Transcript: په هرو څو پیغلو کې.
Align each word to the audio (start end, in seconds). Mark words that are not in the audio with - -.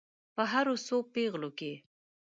په 0.35 0.43
هرو 0.51 0.75
څو 0.85 0.97
پیغلو 1.13 1.49
کې. 1.59 1.73